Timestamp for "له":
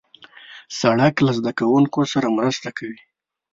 1.25-1.31